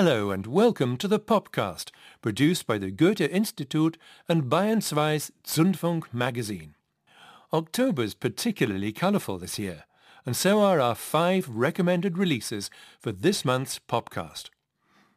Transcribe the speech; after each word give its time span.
Hello 0.00 0.30
and 0.30 0.46
welcome 0.46 0.96
to 0.98 1.08
the 1.08 1.18
Popcast, 1.18 1.90
produced 2.22 2.68
by 2.68 2.78
the 2.78 2.92
Goethe 2.92 3.20
Institute 3.20 3.98
and 4.28 4.44
Bayern 4.44 4.76
2's 4.76 5.32
Zündfunk 5.44 6.14
magazine. 6.14 6.76
October's 7.52 8.14
particularly 8.14 8.92
colourful 8.92 9.38
this 9.38 9.58
year, 9.58 9.86
and 10.24 10.36
so 10.36 10.60
are 10.60 10.78
our 10.80 10.94
five 10.94 11.48
recommended 11.48 12.16
releases 12.16 12.70
for 13.00 13.10
this 13.10 13.44
month's 13.44 13.80
Popcast. 13.80 14.50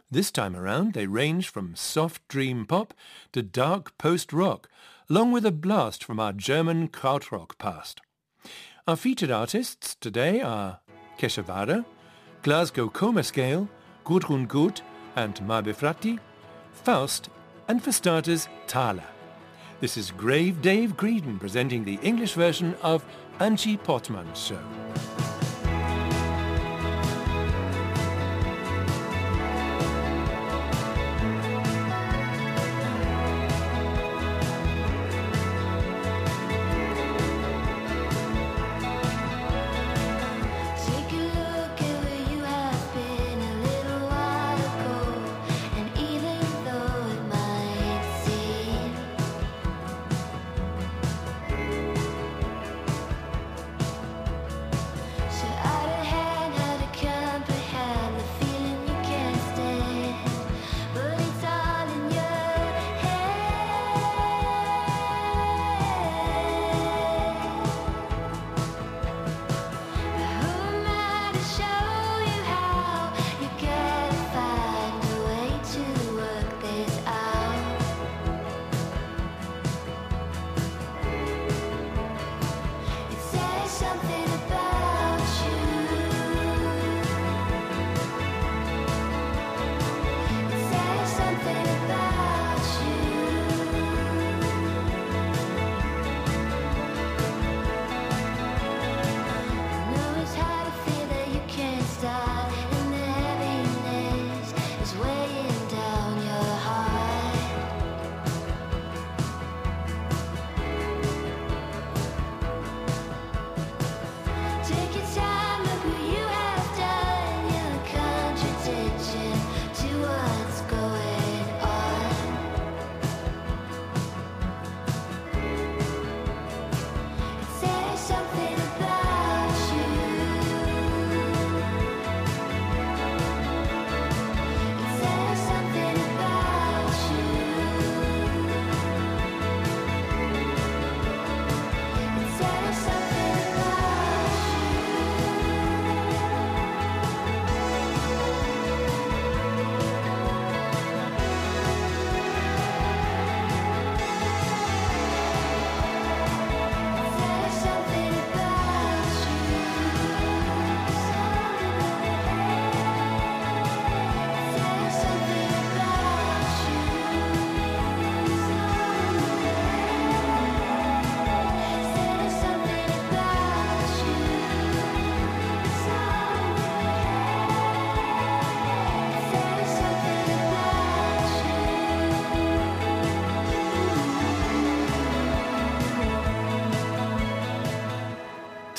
This 0.09 0.31
time 0.31 0.55
around 0.55 0.94
they 0.94 1.06
range 1.06 1.50
from 1.50 1.76
soft 1.76 2.28
dream 2.28 2.66
pop 2.66 2.96
to 3.34 3.44
dark 3.44 3.96
post-rock, 4.00 4.68
along 5.12 5.32
with 5.32 5.46
a 5.46 5.52
blast 5.52 6.04
from 6.04 6.20
our 6.20 6.34
German 6.34 6.88
krautrock 6.88 7.60
past. 7.60 8.02
Our 8.88 8.96
featured 8.96 9.29
artists 9.29 9.94
today 9.94 10.42
are 10.42 10.79
Keshavara, 11.20 11.86
Glasgow 12.42 12.90
Coma 12.90 13.22
Scale, 13.22 13.70
Gudrun 14.04 14.46
Gut 14.46 14.81
and 15.15 15.36
Mabe 15.42 15.76
Fratti, 15.76 16.20
Faust, 16.71 17.30
and 17.67 17.84
for 17.84 17.91
starters, 17.91 18.48
Thala. 18.67 19.03
This 19.80 19.98
is 19.98 20.12
Grave 20.12 20.62
Dave 20.62 20.95
Greedon 20.98 21.39
presenting 21.39 21.84
the 21.84 21.99
English 22.02 22.34
version 22.34 22.75
of 22.81 23.05
Angie 23.39 23.77
Portman's 23.77 24.39
show. 24.39 24.59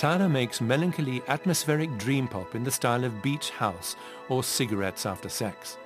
Thala 0.03 0.29
makes 0.29 0.61
melancholy 0.61 1.23
atmospheric 1.29 1.97
dream 1.97 2.27
pop 2.27 2.57
in 2.57 2.65
the 2.65 2.73
style 2.73 3.05
of 3.05 3.23
beach 3.23 3.51
house 3.51 3.95
or 4.29 4.43
cigarettes 4.43 5.07
after 5.07 5.29
sex. 5.29 5.79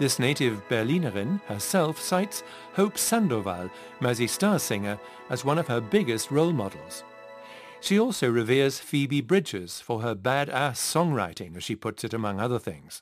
This 0.00 0.18
native 0.18 0.68
Berlinerin 0.68 1.40
herself 1.42 2.00
cites 2.00 2.42
Hope 2.74 2.98
Sandoval, 2.98 3.70
Mazzy 4.00 4.28
Star 4.28 4.58
singer, 4.58 4.98
as 5.30 5.44
one 5.44 5.58
of 5.58 5.68
her 5.68 5.80
biggest 5.80 6.32
role 6.32 6.52
models. 6.52 7.04
She 7.80 8.00
also 8.00 8.28
reveres 8.28 8.80
Phoebe 8.80 9.20
Bridgers 9.20 9.80
for 9.80 10.02
her 10.02 10.16
badass 10.16 10.78
songwriting, 10.78 11.56
as 11.56 11.62
she 11.62 11.76
puts 11.76 12.02
it 12.02 12.12
among 12.12 12.40
other 12.40 12.58
things. 12.58 13.00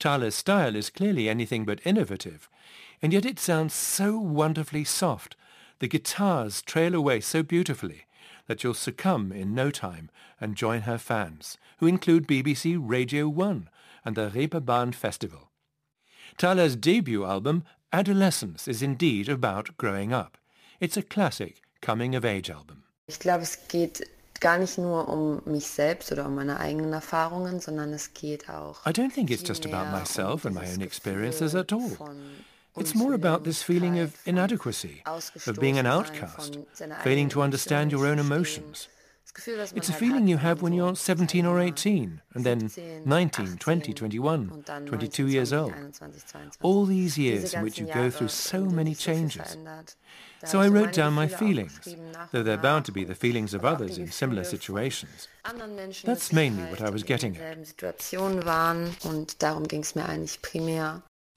Thala's 0.00 0.34
style 0.34 0.74
is 0.74 0.90
clearly 0.90 1.28
anything 1.28 1.64
but 1.64 1.86
innovative, 1.86 2.50
and 3.00 3.12
yet 3.12 3.24
it 3.24 3.38
sounds 3.38 3.74
so 3.74 4.18
wonderfully 4.18 4.82
soft. 4.82 5.36
The 5.78 5.86
guitars 5.86 6.62
trail 6.62 6.96
away 6.96 7.20
so 7.20 7.44
beautifully, 7.44 8.06
that 8.52 8.62
you'll 8.62 8.74
succumb 8.74 9.32
in 9.32 9.54
no 9.54 9.70
time 9.70 10.10
and 10.38 10.56
join 10.56 10.82
her 10.82 10.98
fans, 10.98 11.56
who 11.78 11.86
include 11.86 12.28
BBC 12.28 12.78
Radio 12.78 13.26
1 13.26 13.70
and 14.04 14.14
the 14.14 14.28
Reeperbahn 14.28 14.94
Festival. 14.94 15.50
Thala's 16.36 16.76
debut 16.76 17.24
album, 17.24 17.64
Adolescence, 17.94 18.68
is 18.68 18.82
indeed 18.82 19.26
about 19.26 19.74
growing 19.78 20.12
up. 20.12 20.36
It's 20.80 20.98
a 20.98 21.02
classic 21.02 21.62
coming-of-age 21.80 22.50
album. 22.50 22.82
Ich 23.08 23.18
glaube, 23.18 23.40
es 23.40 23.56
geht 23.68 24.02
gar 24.38 24.58
nicht 24.58 24.76
nur 24.76 25.08
um 25.08 25.40
mich 25.46 25.66
selbst 25.66 26.12
oder 26.12 26.26
um 26.26 26.34
meine 26.34 26.60
eigenen 26.60 26.92
Erfahrungen, 26.92 27.58
sondern 27.58 27.94
es 27.94 28.12
geht 28.12 28.50
auch 28.50 28.84
I 28.84 28.90
don't 28.90 29.14
think 29.14 29.30
it's 29.30 29.48
just 29.48 29.64
about 29.64 29.90
myself 29.96 30.44
and 30.44 30.54
my 30.54 30.70
own 30.70 30.82
experiences 30.82 31.54
at 31.54 31.72
all. 31.72 31.96
It's 32.76 32.94
more 32.94 33.12
about 33.12 33.44
this 33.44 33.62
feeling 33.62 33.98
of 33.98 34.16
inadequacy, 34.24 35.02
of 35.46 35.58
being 35.60 35.78
an 35.78 35.86
outcast, 35.86 36.58
failing 37.02 37.28
to 37.30 37.42
understand 37.42 37.92
your 37.92 38.06
own 38.06 38.18
emotions. 38.18 38.88
It's 39.74 39.88
a 39.88 39.94
feeling 39.94 40.26
you 40.26 40.36
have 40.36 40.60
when 40.60 40.72
you're 40.74 40.94
17 40.94 41.46
or 41.46 41.58
18, 41.58 42.20
and 42.34 42.44
then 42.44 42.70
19, 43.06 43.56
20, 43.56 43.92
21, 43.94 44.64
22 44.86 45.26
years 45.26 45.52
old. 45.52 45.72
All 46.60 46.84
these 46.84 47.16
years 47.16 47.54
in 47.54 47.62
which 47.62 47.78
you 47.78 47.86
go 47.86 48.10
through 48.10 48.28
so 48.28 48.64
many 48.64 48.94
changes. 48.94 49.56
So 50.44 50.60
I 50.60 50.68
wrote 50.68 50.92
down 50.92 51.14
my 51.14 51.28
feelings, 51.28 51.96
though 52.32 52.42
they're 52.42 52.56
bound 52.58 52.84
to 52.86 52.92
be 52.92 53.04
the 53.04 53.14
feelings 53.14 53.54
of 53.54 53.64
others 53.64 53.96
in 53.96 54.10
similar 54.10 54.44
situations. 54.44 55.28
That's 56.04 56.32
mainly 56.32 56.64
what 56.64 56.82
I 56.82 56.90
was 56.90 57.02
getting 57.02 57.36
at. 57.36 57.58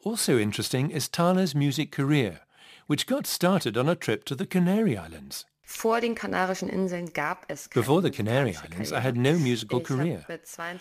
Also 0.06 0.38
interesting 0.38 0.92
is 0.92 1.08
Thala's 1.08 1.56
music 1.56 1.92
career, 1.92 2.42
which 2.86 3.08
got 3.08 3.26
started 3.26 3.76
on 3.76 3.90
a 3.90 3.96
trip 3.96 4.24
to 4.26 4.36
the 4.36 4.46
Canary 4.46 4.96
Islands. 4.96 5.46
Vor 5.68 6.00
den 6.00 6.14
Kanarischen 6.14 6.70
Inseln 6.70 7.12
gab 7.12 7.46
es 7.48 7.68
Before 7.70 8.00
the 8.00 8.12
Canary 8.12 8.56
Islands, 8.56 8.92
I 8.92 9.00
had 9.00 9.18
no 9.18 9.34
musical 9.34 9.82
career. 9.82 10.24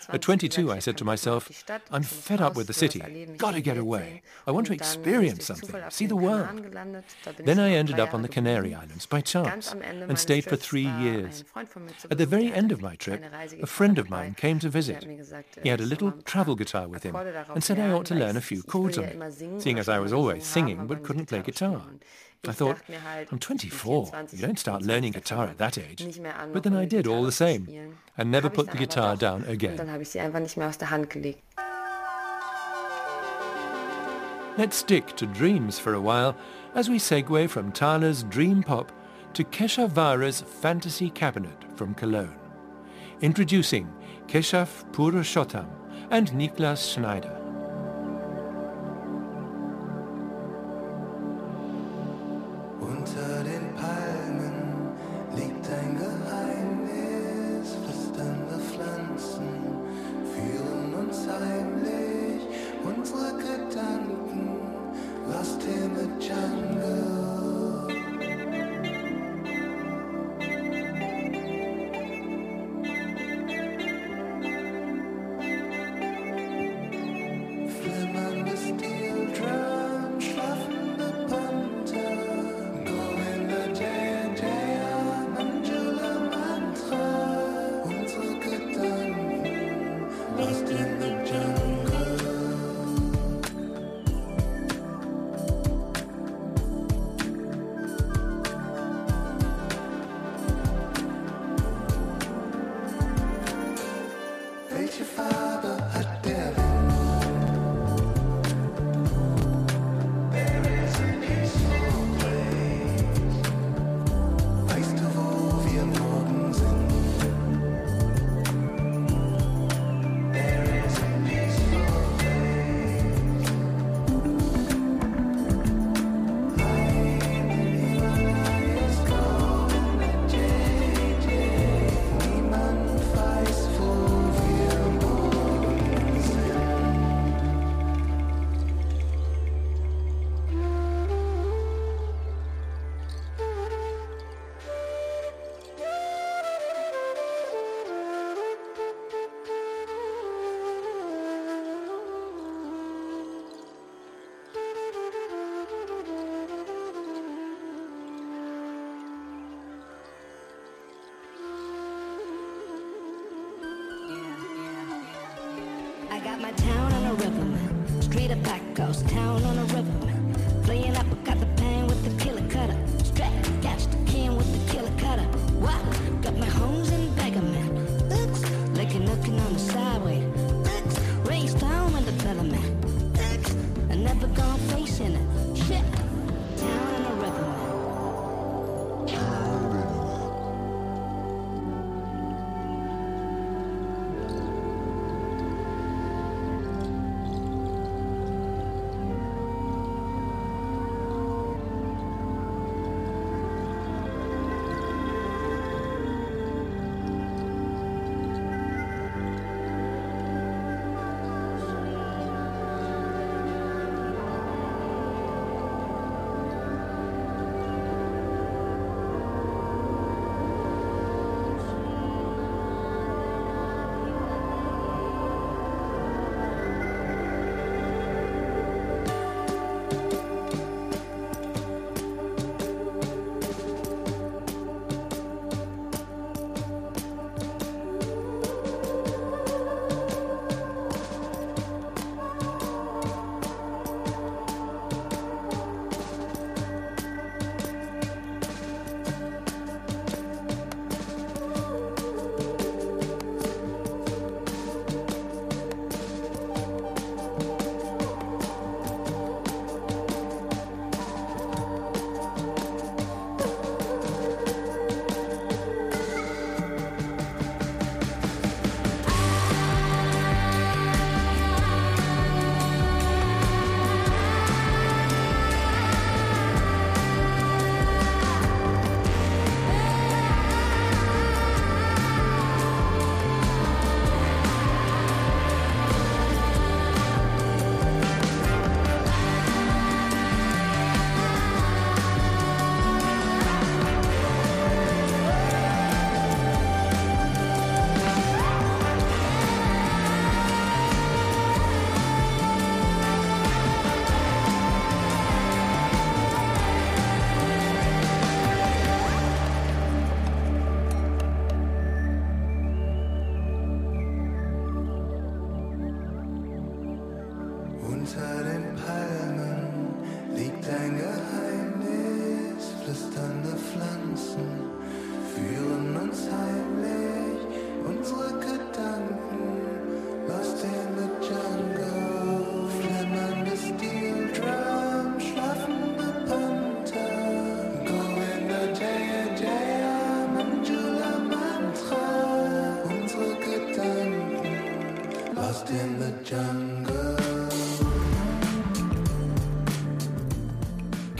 At 0.09 0.21
22, 0.21 0.71
I 0.71 0.79
said 0.79 0.95
to 0.97 1.03
myself, 1.03 1.49
I'm 1.89 2.03
fed 2.03 2.39
up 2.39 2.55
with 2.55 2.67
the 2.67 2.73
city. 2.73 3.01
Gotta 3.37 3.61
get 3.61 3.77
away. 3.77 4.21
I 4.45 4.51
want 4.51 4.67
to 4.67 4.73
experience 4.73 5.45
something, 5.45 5.81
see 5.89 6.05
the 6.05 6.15
world. 6.15 6.47
Then 7.43 7.59
I 7.59 7.71
ended 7.71 7.99
up 7.99 8.13
on 8.13 8.21
the 8.21 8.27
Canary 8.27 8.75
Islands 8.75 9.07
by 9.07 9.21
chance 9.21 9.73
and 9.73 10.19
stayed 10.19 10.45
for 10.45 10.55
three 10.55 10.87
years. 10.87 11.43
At 12.11 12.19
the 12.19 12.27
very 12.27 12.53
end 12.53 12.71
of 12.71 12.81
my 12.81 12.95
trip, 12.95 13.23
a 13.61 13.67
friend 13.67 13.97
of 13.97 14.11
mine 14.11 14.35
came 14.35 14.59
to 14.59 14.69
visit. 14.69 15.03
He 15.63 15.69
had 15.69 15.81
a 15.81 15.85
little 15.85 16.11
travel 16.11 16.55
guitar 16.55 16.87
with 16.87 17.01
him 17.01 17.15
and 17.15 17.63
said 17.63 17.79
I 17.79 17.91
ought 17.91 18.05
to 18.05 18.15
learn 18.15 18.37
a 18.37 18.41
few 18.41 18.61
chords 18.61 18.99
on 18.99 19.05
it, 19.05 19.61
seeing 19.61 19.79
as 19.79 19.89
I 19.89 19.97
was 19.97 20.13
always 20.13 20.45
singing 20.45 20.85
but 20.85 21.03
couldn't 21.03 21.25
play 21.25 21.41
guitar. 21.41 21.81
I 22.47 22.51
thought, 22.51 22.77
I'm 23.31 23.39
24. 23.39 24.11
You 24.31 24.41
don't 24.41 24.59
start 24.59 24.74
learning 24.81 25.13
guitar 25.13 25.47
at 25.47 25.57
that 25.57 25.77
age. 25.77 26.19
But 26.53 26.63
then 26.63 26.75
I 26.75 26.85
did 26.85 27.07
all 27.07 27.23
the 27.23 27.31
same 27.31 27.67
and 28.17 28.31
never 28.31 28.49
put 28.49 28.69
the 28.69 28.77
guitar 28.77 29.15
down 29.15 29.43
again. 29.45 29.77
Let's 34.57 34.77
stick 34.77 35.15
to 35.17 35.25
dreams 35.25 35.79
for 35.79 35.93
a 35.93 35.99
while 36.01 36.35
as 36.75 36.89
we 36.89 36.97
segue 36.97 37.49
from 37.49 37.73
Thala's 37.73 38.23
dream 38.23 38.63
pop 38.63 38.91
to 39.33 39.43
Keshavara's 39.43 40.41
fantasy 40.41 41.09
cabinet 41.09 41.65
from 41.75 41.93
Cologne. 41.93 42.39
Introducing 43.21 43.91
Keshav 44.27 44.89
Purushottam 44.93 45.67
and 46.09 46.29
Niklas 46.29 46.93
Schneider. 46.93 47.44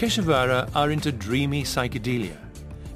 Keshavara 0.05 0.69
are 0.75 0.91
into 0.91 1.11
dreamy 1.11 1.63
psychedelia. 1.63 2.37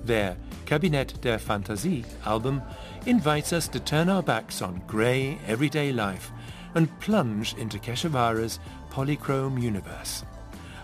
Their 0.06 0.38
Cabinet 0.68 1.20
der 1.22 1.40
Fantasie 1.40 2.06
album 2.24 2.62
invites 3.08 3.52
us 3.52 3.68
to 3.70 3.80
turn 3.80 4.10
our 4.10 4.22
backs 4.22 4.62
on 4.62 4.84
grey, 4.86 5.40
everyday 5.48 5.92
life 5.92 6.32
and 6.76 7.00
plunge 7.00 7.56
into 7.56 7.80
Keshavara's 7.80 8.60
polychrome 8.92 9.60
universe. 9.60 10.24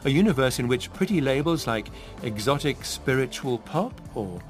A 0.05 0.09
universe 0.09 0.57
in 0.57 0.67
which 0.67 0.91
pretty 0.93 1.21
labels 1.21 1.67
like 1.67 1.91
exotic 2.23 2.83
spiritual 2.83 3.59
pop 3.59 3.93
or 4.15 4.41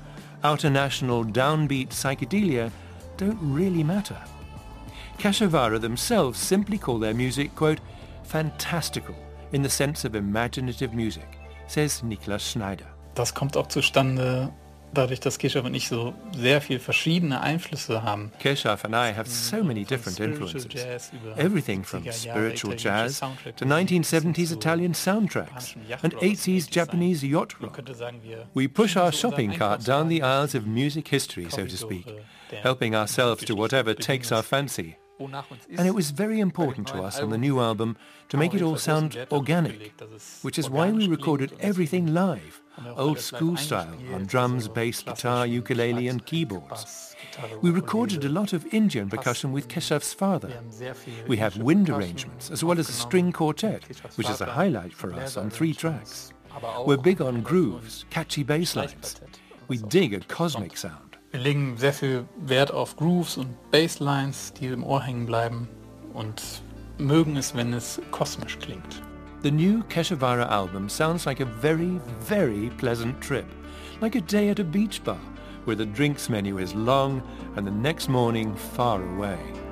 outer 0.45 0.69
national 0.69 1.25
downbeat 1.25 1.89
psychedelia 1.89 2.71
don't 3.17 3.37
really 3.41 3.83
matter. 3.83 4.23
Keshavara 5.17 5.81
themselves 5.81 6.39
simply 6.39 6.77
call 6.77 6.99
their 6.99 7.13
music, 7.13 7.53
quote, 7.53 7.81
fantastical 8.23 9.15
in 9.51 9.61
the 9.61 9.69
sense 9.69 10.05
of 10.05 10.15
imaginative 10.15 10.93
music 10.93 11.34
says 11.67 12.03
Niklas 12.03 12.51
Schneider. 12.51 12.85
Das 13.15 13.33
kommt 13.33 13.55
auch 13.57 13.67
zustande 13.67 14.51
dadurch, 14.95 15.19
dass 15.19 15.37
Keshav 15.37 15.65
und 15.65 15.73
ich 15.75 15.87
so 15.87 16.13
sehr 16.35 16.61
viele 16.61 16.79
verschiedene 16.79 17.41
Einflüsse 17.41 18.03
haben. 18.03 18.31
Keshav 18.39 18.85
and 18.85 18.93
I 18.95 19.15
have 19.15 19.29
so 19.29 19.63
many 19.63 19.83
different 19.83 20.19
influences. 20.19 21.11
Everything 21.35 21.83
from 21.83 22.03
spiritual 22.11 22.75
jazz 22.75 23.19
to 23.57 23.65
1970s 23.65 24.51
Italian 24.51 24.93
soundtracks 24.93 25.75
and 26.01 26.13
80s 26.15 26.69
Japanese 26.69 27.25
yacht 27.25 27.55
rock. 27.61 27.81
We 28.53 28.67
push 28.67 28.95
our 28.95 29.11
shopping 29.11 29.53
cart 29.53 29.85
down 29.85 30.09
the 30.09 30.23
aisles 30.23 30.55
of 30.55 30.65
music 30.65 31.07
history, 31.09 31.49
so 31.49 31.65
to 31.65 31.77
speak, 31.77 32.07
helping 32.63 32.95
ourselves 32.95 33.43
to 33.45 33.55
whatever 33.55 33.93
takes 33.93 34.31
our 34.31 34.43
fancy. 34.43 34.97
And 35.19 35.87
it 35.87 35.95
was 35.95 36.11
very 36.11 36.39
important 36.39 36.87
to 36.87 37.01
us 37.01 37.19
on 37.19 37.29
the 37.29 37.37
new 37.37 37.59
album 37.59 37.97
to 38.29 38.37
make 38.37 38.53
it 38.53 38.61
all 38.61 38.77
sound 38.77 39.17
organic, 39.31 39.93
which 40.41 40.59
is 40.59 40.69
why 40.69 40.91
we 40.91 41.07
recorded 41.07 41.53
everything 41.59 42.13
live, 42.13 42.61
old 42.95 43.19
school 43.19 43.55
style, 43.55 43.97
on 44.13 44.25
drums, 44.25 44.67
bass, 44.67 45.01
guitar, 45.01 45.47
ukulele 45.47 46.07
and 46.07 46.25
keyboards. 46.25 47.15
We 47.61 47.69
recorded 47.69 48.25
a 48.25 48.29
lot 48.29 48.53
of 48.53 48.65
Indian 48.73 49.09
percussion 49.09 49.51
with 49.51 49.67
Keshav's 49.67 50.13
father. 50.13 50.51
We 51.27 51.37
have 51.37 51.57
wind 51.57 51.89
arrangements 51.89 52.51
as 52.51 52.63
well 52.63 52.79
as 52.79 52.89
a 52.89 52.93
string 52.93 53.31
quartet, 53.31 53.83
which 54.15 54.29
is 54.29 54.41
a 54.41 54.45
highlight 54.45 54.93
for 54.93 55.13
us 55.13 55.37
on 55.37 55.49
three 55.49 55.73
tracks. 55.73 56.33
We're 56.85 56.97
big 56.97 57.21
on 57.21 57.41
grooves, 57.41 58.05
catchy 58.09 58.43
bass 58.43 58.75
lines. 58.75 59.21
We 59.67 59.77
dig 59.77 60.13
a 60.13 60.19
cosmic 60.19 60.77
sound. 60.77 61.04
Wir 61.35 61.43
legen 61.43 61.75
sehr 61.75 61.91
viel 61.91 62.23
Wert 62.37 62.71
auf 62.71 62.95
Grooves 62.95 63.35
und 63.35 63.49
Basslines, 63.69 64.53
die 64.53 64.67
im 64.67 64.85
Ohr 64.85 65.03
hängen 65.03 65.25
bleiben 65.25 65.67
und 66.13 66.41
mögen 66.97 67.35
es, 67.35 67.53
wenn 67.53 67.73
es 67.73 68.01
kosmisch 68.11 68.57
klingt. 68.57 69.01
The 69.43 69.51
new 69.51 69.83
Keshavara 69.89 70.45
album 70.45 70.87
sounds 70.87 71.25
like 71.25 71.41
a 71.41 71.45
very, 71.59 71.99
very 72.21 72.71
pleasant 72.77 73.19
trip, 73.19 73.43
like 73.99 74.15
a 74.15 74.21
day 74.21 74.49
at 74.49 74.61
a 74.61 74.63
beach 74.63 75.03
bar, 75.03 75.19
where 75.65 75.75
the 75.75 75.85
drinks 75.85 76.29
menu 76.29 76.57
is 76.57 76.73
long 76.73 77.21
and 77.57 77.67
the 77.67 77.71
next 77.71 78.07
morning 78.07 78.55
far 78.55 79.01
away. 79.01 79.64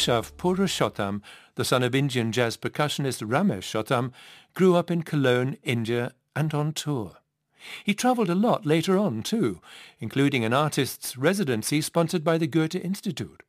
Keshav 0.00 0.32
Purushottam, 0.32 1.20
the 1.56 1.64
son 1.64 1.82
of 1.82 1.94
Indian 1.94 2.32
jazz 2.32 2.56
percussionist 2.56 3.22
Ramesh 3.22 3.64
Shotham, 3.64 4.12
grew 4.54 4.74
up 4.74 4.90
in 4.90 5.02
Cologne, 5.02 5.58
India, 5.62 6.12
and 6.34 6.54
on 6.54 6.72
tour. 6.72 7.18
He 7.84 7.92
travelled 7.92 8.30
a 8.30 8.34
lot 8.34 8.64
later 8.64 8.96
on, 8.96 9.22
too, 9.22 9.60
including 9.98 10.42
an 10.42 10.54
artist's 10.54 11.18
residency 11.18 11.82
sponsored 11.82 12.24
by 12.24 12.38
the 12.38 12.46
Goethe 12.46 12.76
Institute. 12.76 13.42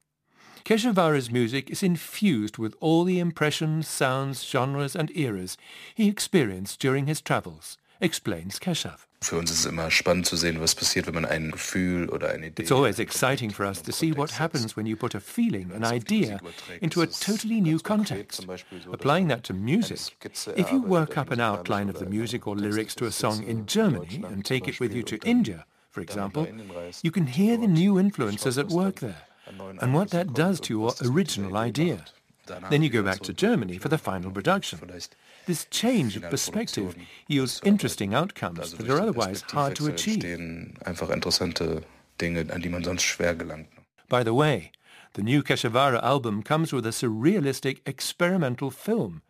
Keshavara's 0.66 1.32
music 1.32 1.70
is 1.70 1.84
infused 1.84 2.58
with 2.58 2.76
all 2.82 3.06
the 3.06 3.20
impressions, 3.20 3.88
sounds, 3.88 4.44
genres 4.44 4.94
and 4.94 5.10
eras 5.16 5.56
he 5.96 6.10
experienced 6.10 6.82
during 6.82 7.08
his 7.08 7.22
travels, 7.22 7.78
explains 8.02 8.60
Keshav. 8.60 9.08
Für 9.24 9.38
uns 9.38 9.52
ist 9.52 9.60
es 9.60 9.66
immer 9.68 9.92
spannend 9.92 10.26
zu 10.26 10.36
sehen, 10.36 10.60
was 10.60 10.74
passiert, 10.74 11.06
wenn 11.06 11.14
man 11.14 11.26
ein 11.26 11.52
Gefühl 11.52 12.10
oder 12.10 12.30
eine 12.30 12.48
Idee. 12.48 12.64
It's 12.64 12.72
always 12.72 12.98
exciting 12.98 13.52
for 13.52 13.68
us 13.68 13.82
to 13.84 13.92
see 13.92 14.18
what 14.18 14.40
happens 14.40 14.76
when 14.76 14.88
you 14.88 14.96
put 14.96 15.14
a 15.14 15.20
feeling, 15.20 15.72
an 15.72 15.86
idea, 15.86 16.40
into 16.82 17.02
a 17.04 17.06
totally 17.06 17.62
new 17.62 17.80
context. 17.80 18.48
Applying 18.92 19.28
that 19.30 19.44
to 19.44 19.54
music, 19.54 20.00
if 20.58 20.72
you 20.72 20.82
work 20.82 21.18
up 21.18 21.30
an 21.32 21.40
outline 21.40 21.88
of 21.88 22.00
the 22.00 22.08
music 22.08 22.48
or 22.48 22.56
lyrics 22.56 22.96
to 22.96 23.06
a 23.06 23.12
song 23.12 23.44
in 23.44 23.68
Germany 23.68 24.24
and 24.28 24.44
take 24.44 24.68
it 24.68 24.80
with 24.80 24.92
you 24.92 25.04
to 25.04 25.18
India, 25.24 25.66
for 25.92 26.02
example, 26.02 26.48
you 27.04 27.12
can 27.12 27.28
hear 27.28 27.58
the 27.58 27.68
new 27.68 28.00
influences 28.00 28.58
at 28.58 28.70
work 28.70 29.02
there 29.02 29.28
and 29.80 29.94
what 29.94 30.10
that 30.10 30.34
does 30.34 30.60
to 30.62 30.74
your 30.74 30.94
original 31.06 31.58
idea. 31.58 32.06
Then 32.70 32.84
you 32.84 32.90
go 32.90 33.04
back 33.04 33.20
to 33.22 33.34
Germany 33.34 33.78
for 33.78 33.90
the 33.90 33.98
final 33.98 34.32
production. 34.32 34.80
This 35.46 35.66
change 35.66 36.16
of 36.16 36.24
perspective 36.30 36.96
yields 37.28 37.62
interesting 37.64 38.14
outcomes 38.14 38.74
that 38.74 38.90
are 38.90 39.02
otherwise 39.02 39.42
hard 39.42 39.76
to 39.78 39.88
achieve. 39.88 40.24
By 44.10 44.24
the 44.24 44.34
way, 44.34 44.72
the 45.14 45.24
new 45.24 45.44
Keshavara 45.44 46.02
album 46.04 46.44
comes 46.44 46.72
with 46.72 46.86
a 46.86 46.90
surrealistic 46.90 47.80
experimental 47.86 48.72
film 48.72 49.22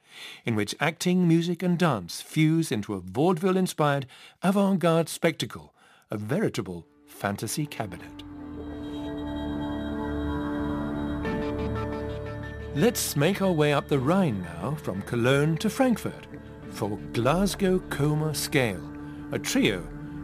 in 0.45 0.55
which 0.55 0.75
acting, 0.79 1.27
music 1.27 1.63
and 1.63 1.77
dance 1.77 2.21
fuse 2.21 2.71
into 2.71 2.93
a 2.93 2.99
vaudeville-inspired 2.99 4.05
avant-garde 4.43 5.09
spectacle, 5.09 5.73
a 6.09 6.17
veritable 6.17 6.85
fantasy 7.07 7.65
cabinet. 7.65 8.23
Let's 12.73 13.17
make 13.17 13.41
our 13.41 13.51
way 13.51 13.73
up 13.73 13.89
the 13.89 13.99
Rhine 13.99 14.41
now 14.43 14.75
from 14.75 15.01
Cologne 15.01 15.57
to 15.57 15.69
Frankfurt 15.69 16.25
for 16.69 16.97
Glasgow 17.11 17.79
Coma 17.89 18.33
Scale, 18.33 18.81
a 19.33 19.39
trio 19.39 19.81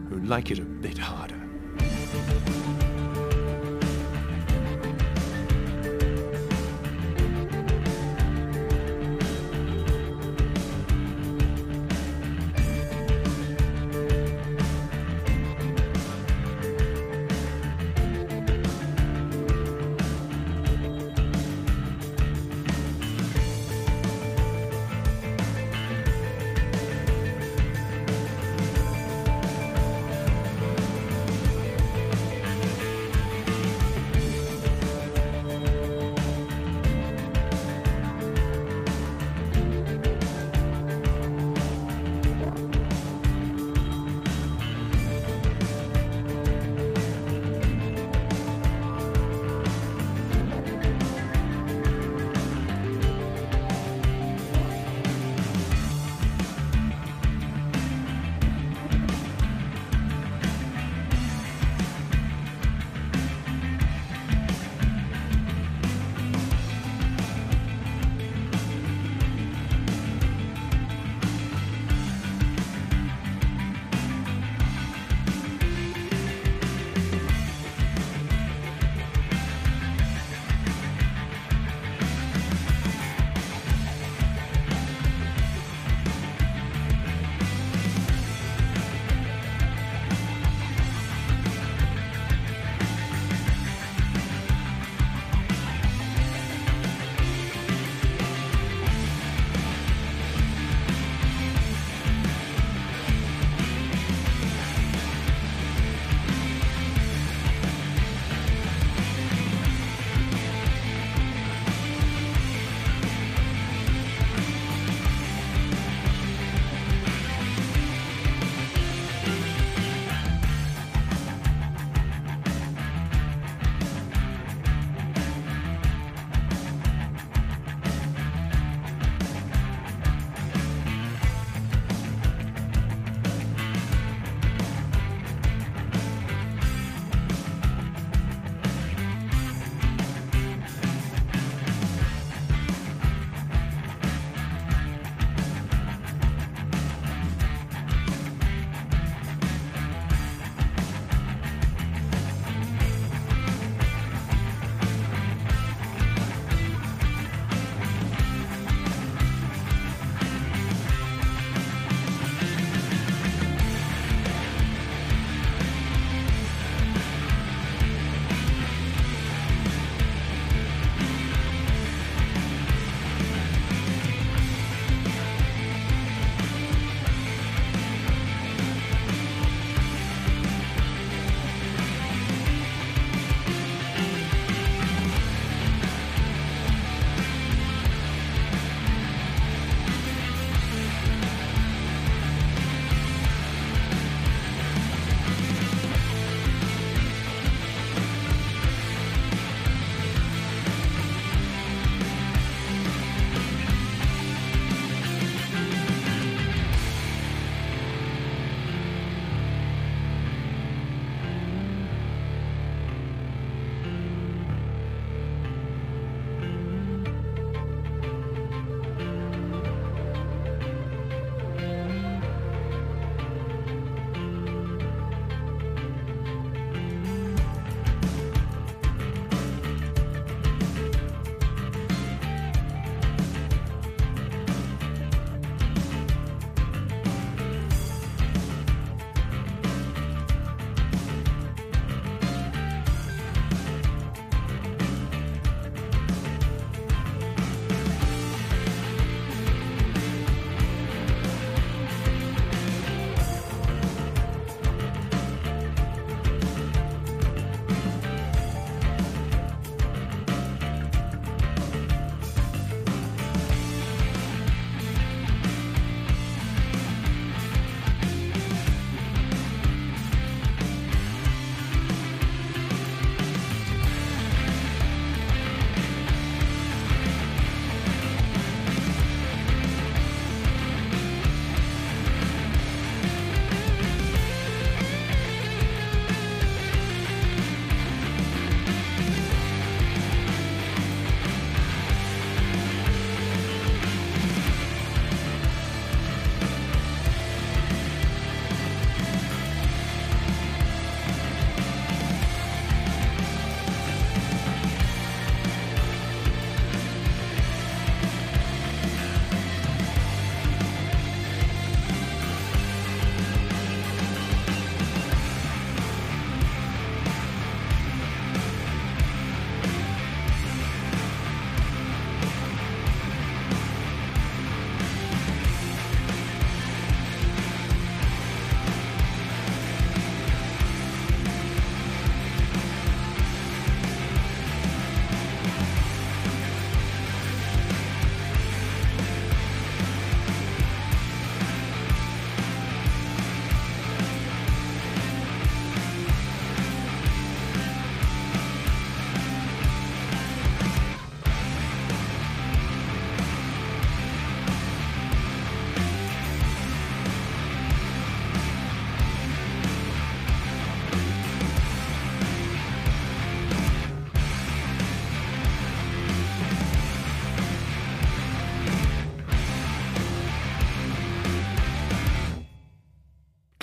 who 0.10 0.22
like 0.22 0.50
it 0.50 0.60
a 0.60 0.64
bit 0.64 0.98
harder. 0.98 1.47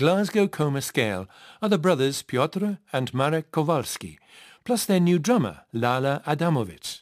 Glasgow 0.05 0.47
Coma 0.47 0.83
Scale 0.83 1.27
are 1.63 1.71
the 1.71 1.79
brothers 1.79 2.21
Piotr 2.21 2.73
and 2.93 3.15
Marek 3.15 3.51
Kowalski, 3.51 4.19
plus 4.63 4.85
their 4.85 5.01
new 5.01 5.19
drummer, 5.19 5.63
Lala 5.73 6.23
Adamovich. 6.27 7.01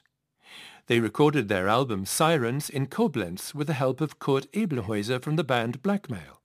They 0.87 1.01
recorded 1.01 1.49
their 1.49 1.67
album 1.67 2.07
Sirens 2.07 2.71
in 2.71 2.87
Koblenz 2.87 3.57
with 3.57 3.67
the 3.67 3.73
help 3.73 4.01
of 4.01 4.21
Kurt 4.21 4.47
Ebelhäuser 4.53 5.21
from 5.21 5.35
the 5.35 5.43
band 5.43 5.83
Blackmail. 5.83 6.43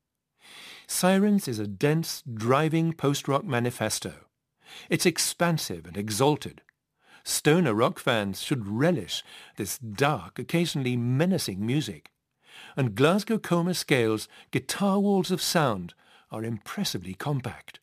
Sirens 0.88 1.48
is 1.48 1.60
a 1.60 1.68
dense, 1.68 2.24
driving 2.24 2.92
post-rock 2.92 3.46
manifesto. 3.46 4.26
It's 4.90 5.06
expansive 5.06 5.86
and 5.86 5.96
exalted. 5.96 6.64
Stoner 7.24 7.76
rock 7.76 8.00
fans 8.00 8.42
should 8.42 8.66
relish 8.66 9.22
this 9.58 9.78
dark, 9.78 10.40
occasionally 10.40 10.98
menacing 10.98 11.64
music. 11.64 12.10
And 12.76 12.96
Glasgow 12.96 13.38
Coma 13.38 13.76
Scale's 13.76 14.28
guitar 14.50 15.00
walls 15.00 15.30
of 15.30 15.40
sound 15.40 15.94
are 16.32 16.44
impressively 16.44 17.14
compact. 17.14 17.80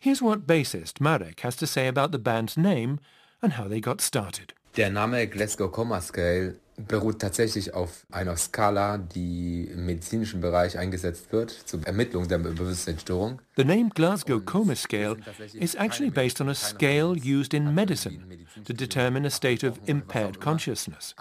Here's 0.00 0.22
what 0.22 0.46
bassist 0.46 1.00
Marek 1.00 1.40
has 1.40 1.56
to 1.56 1.66
say 1.66 1.88
about 1.88 2.12
the 2.12 2.18
band's 2.18 2.56
name 2.56 3.00
and 3.42 3.54
how 3.54 3.68
they 3.68 3.80
got 3.80 4.00
started. 4.00 4.54
Der 4.74 4.90
Name 4.90 5.26
Glasgow 5.26 5.68
Coma 5.68 6.00
Scale 6.00 6.54
beruht 6.76 7.20
tatsächlich 7.20 7.74
auf 7.74 8.06
einer 8.10 8.36
Skala, 8.36 8.98
die 8.98 9.68
im 9.72 9.86
medizinischen 9.86 10.40
Bereich 10.40 10.76
eingesetzt 10.76 11.32
wird 11.32 11.50
zur 11.50 11.86
Ermittlung 11.86 12.26
der 12.28 12.38
Bewusstseinsstörung. 12.38 13.40
The 13.56 13.64
name 13.64 13.90
Glasgow 13.94 14.44
Coma 14.44 14.74
Scale 14.74 15.16
is 15.52 15.76
actually 15.76 16.10
based 16.10 16.40
on 16.40 16.48
a 16.48 16.54
scale 16.54 17.14
used 17.16 17.54
in 17.54 17.74
medicine 17.74 18.24
to 18.64 18.72
determine 18.72 19.24
a 19.24 19.30
state 19.30 19.62
of 19.62 19.78
impaired 19.86 20.40
consciousness. 20.40 21.14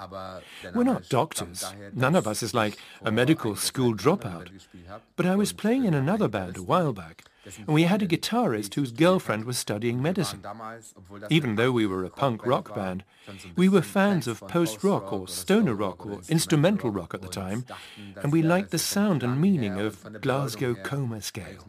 We're 0.74 0.84
not 0.84 1.10
doctors. 1.10 1.64
None 1.94 2.16
of 2.16 2.28
us 2.28 2.42
is 2.42 2.54
like 2.54 2.78
a 3.04 3.12
medical 3.12 3.56
school 3.56 3.94
dropout. 3.96 4.50
But 5.16 5.26
I 5.26 5.36
was 5.36 5.54
playing 5.54 5.86
in 5.86 5.94
another 5.94 6.28
band 6.28 6.58
a 6.58 6.64
while 6.64 6.94
back 6.94 7.24
and 7.58 7.68
we 7.68 7.84
had 7.84 8.02
a 8.02 8.08
guitarist 8.08 8.74
whose 8.76 8.92
girlfriend 8.92 9.46
was 9.46 9.58
studying 9.58 10.02
medicine. 10.02 10.44
Even 11.30 11.56
though 11.56 11.72
we 11.72 11.86
were 11.86 12.04
a 12.04 12.10
punk 12.10 12.46
rock 12.46 12.74
band, 12.76 13.04
we 13.56 13.70
were 13.70 13.82
fans 13.82 14.28
of 14.28 14.42
post-rock 14.48 15.12
or 15.12 15.28
stoner 15.28 15.74
rock 15.74 16.06
or 16.06 16.22
instrumental 16.30 16.92
rock 16.92 17.14
at 17.14 17.22
the 17.22 17.28
time, 17.28 17.66
and 18.22 18.32
we 18.32 18.42
liked 18.42 18.72
the 18.72 18.80
sound 18.80 19.24
and 19.24 19.40
meaning 19.40 19.80
of 19.80 20.22
Glasgow 20.22 20.76
Coma 20.76 21.22
Scale. 21.22 21.66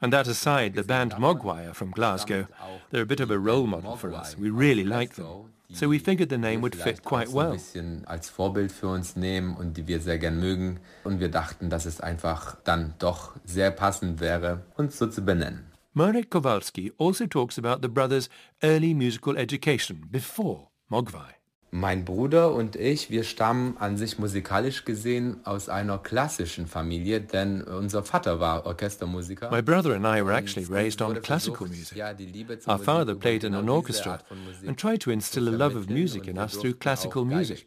And 0.00 0.12
that 0.12 0.28
aside, 0.28 0.74
the 0.74 0.82
band 0.82 1.12
Mogwai 1.12 1.74
from 1.74 1.90
Glasgow, 1.90 2.46
they're 2.90 3.02
a 3.02 3.06
bit 3.06 3.20
of 3.20 3.30
a 3.30 3.38
role 3.38 3.66
model 3.66 3.96
for 3.96 4.12
us. 4.14 4.36
We 4.36 4.50
really 4.50 4.84
like 4.84 5.14
them. 5.14 5.51
So 5.72 5.90
we 5.90 5.98
figured 5.98 6.30
the 6.30 6.38
name 6.38 6.60
would 6.60 6.76
fit 6.76 7.02
quite 7.02 7.32
well. 7.32 7.58
als 8.06 8.28
Vorbild 8.28 8.72
für 8.72 8.88
uns 8.88 9.16
nehmen 9.16 9.56
und 9.56 9.76
die 9.76 9.86
wir 9.86 10.00
sehr 10.00 10.18
gern 10.18 10.38
mögen. 10.38 10.80
Und 11.04 11.20
wir 11.20 11.30
dachten, 11.30 11.70
dass 11.70 11.86
es 11.86 12.00
einfach 12.00 12.56
dann 12.64 12.94
doch 12.98 13.36
sehr 13.44 13.70
passend 13.70 14.20
wäre, 14.20 14.66
uns 14.76 14.98
so 14.98 15.06
zu 15.06 15.22
benennen. 15.22 15.66
Marek 15.94 16.30
Kowalski 16.30 16.92
also 16.98 17.26
talks 17.26 17.58
about 17.58 17.82
the 17.82 17.88
brothers' 17.88 18.30
early 18.62 18.94
musical 18.94 19.36
education 19.36 20.06
before 20.10 20.68
Mogwai. 20.88 21.41
Mein 21.74 22.04
Bruder 22.04 22.52
und 22.52 22.76
ich, 22.76 23.10
wir 23.10 23.24
stammen 23.24 23.78
an 23.78 23.96
sich 23.96 24.18
musikalisch 24.18 24.84
gesehen 24.84 25.40
aus 25.44 25.70
einer 25.70 25.96
klassischen 25.96 26.66
Familie, 26.66 27.22
denn 27.22 27.62
unser 27.62 28.02
Vater 28.02 28.40
war 28.40 28.66
Orchestermusiker. 28.66 29.50
My 29.50 29.62
brother 29.62 29.94
and 29.94 30.04
I 30.04 30.22
were 30.22 30.36
actually 30.36 30.66
raised 30.66 31.00
on 31.00 31.18
classical 31.22 31.66
music. 31.66 31.98
Our 32.66 32.78
father 32.78 33.14
played 33.14 33.44
in 33.44 33.54
an 33.54 33.70
orchestra 33.70 34.20
and 34.66 34.78
tried 34.78 35.00
to 35.00 35.10
instill 35.10 35.48
a 35.48 35.56
love 35.56 35.74
of 35.74 35.88
music 35.88 36.26
in 36.26 36.36
us 36.36 36.58
through 36.58 36.74
classical 36.74 37.24
music. 37.24 37.66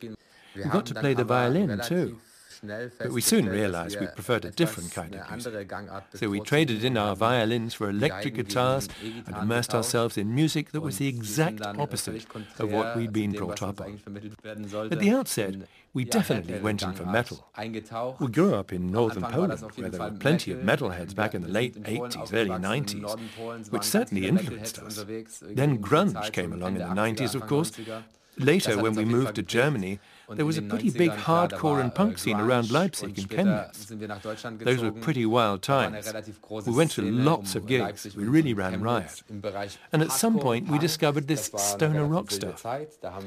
We 0.55 0.69
got 0.69 0.85
to 0.85 0.93
play 0.93 1.15
the 1.15 1.25
violin 1.25 1.81
too. 1.83 2.19
But 2.63 3.11
we 3.11 3.21
soon 3.21 3.47
realized 3.47 3.99
we 3.99 4.07
preferred 4.07 4.45
a 4.45 4.51
different 4.51 4.91
kind 4.91 5.15
of 5.15 5.29
music. 5.29 5.71
So 6.15 6.29
we 6.29 6.39
traded 6.39 6.83
in 6.83 6.97
our 6.97 7.15
violins 7.15 7.73
for 7.73 7.89
electric 7.89 8.35
guitars 8.35 8.89
and 9.25 9.35
immersed 9.35 9.73
ourselves 9.73 10.17
in 10.17 10.33
music 10.33 10.71
that 10.71 10.81
was 10.81 10.97
the 10.97 11.07
exact 11.07 11.61
opposite 11.65 12.25
of 12.59 12.71
what 12.71 12.95
we'd 12.95 13.13
been 13.13 13.31
brought 13.31 13.61
up 13.61 13.81
on. 13.81 13.99
At 14.91 14.99
the 14.99 15.11
outset, 15.11 15.55
we 15.93 16.03
definitely 16.03 16.59
went 16.59 16.83
in 16.83 16.93
for 16.93 17.05
metal. 17.05 17.47
We 18.19 18.27
grew 18.27 18.53
up 18.55 18.73
in 18.73 18.91
northern 18.91 19.23
Poland, 19.23 19.61
where 19.75 19.89
there 19.89 20.01
were 20.01 20.11
plenty 20.11 20.51
of 20.51 20.59
metalheads 20.59 21.15
back 21.15 21.33
in 21.33 21.41
the 21.41 21.47
late 21.47 21.81
80s, 21.83 22.33
early 22.33 22.49
90s, 22.49 23.71
which 23.71 23.83
certainly 23.83 24.27
influenced 24.27 24.79
us. 24.79 25.05
Then 25.41 25.79
grunge 25.79 26.31
came 26.33 26.51
along 26.51 26.75
in 26.75 26.81
the 26.81 26.95
90s, 26.95 27.33
of 27.35 27.47
course, 27.47 27.71
Later, 28.37 28.77
when 28.81 28.95
we 28.95 29.05
moved 29.05 29.35
to 29.35 29.43
Germany, 29.43 29.99
there 30.29 30.45
was 30.45 30.57
a 30.57 30.61
pretty 30.61 30.89
big 30.89 31.11
hardcore 31.11 31.81
and 31.81 31.93
punk 31.93 32.17
scene 32.17 32.39
around 32.39 32.71
Leipzig 32.71 33.17
and 33.17 33.29
Chemnitz. 33.29 33.88
Those 34.63 34.81
were 34.81 34.91
pretty 34.91 35.25
wild 35.25 35.61
times. 35.61 36.11
We 36.65 36.73
went 36.73 36.91
to 36.91 37.01
lots 37.01 37.55
of 37.55 37.65
gigs. 37.67 38.15
We 38.15 38.25
really 38.25 38.53
ran 38.53 38.81
riot. 38.81 39.23
And 39.91 40.01
at 40.01 40.11
some 40.11 40.39
point, 40.39 40.69
we 40.69 40.79
discovered 40.79 41.27
this 41.27 41.51
stoner 41.55 42.05
rock 42.05 42.31
stuff. 42.31 42.65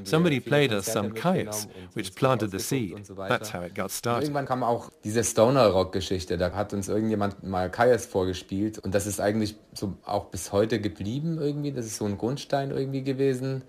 Somebody 0.04 0.40
played 0.40 0.72
us 0.72 0.86
some 0.86 1.10
Kyuss, 1.10 1.66
which 1.94 2.14
planted 2.14 2.50
the 2.50 2.60
seed. 2.60 3.06
That's 3.28 3.50
how 3.50 3.62
it 3.62 3.74
got 3.74 3.90
started. 3.90 4.28
Irgendwann 4.28 4.46
kam 4.46 4.62
auch 4.62 4.90
diese 5.04 5.22
Stoner-Rock-Geschichte. 5.24 6.38
Da 6.38 6.52
hat 6.52 6.72
uns 6.72 6.88
irgendjemand 6.88 7.42
mal 7.42 7.70
Kyuss 7.70 8.06
vorgespielt. 8.06 8.78
Und 8.78 8.94
das 8.94 9.06
ist 9.06 9.20
eigentlich 9.20 9.56
so 9.74 9.94
auch 10.04 10.26
bis 10.26 10.52
heute 10.52 10.80
geblieben 10.80 11.38
irgendwie. 11.40 11.72
Das 11.72 11.86
ist 11.86 11.96
so 11.96 12.04
ein 12.04 12.18
Grundstein 12.18 12.70
irgendwie 12.70 13.02
gewesen. 13.02 13.62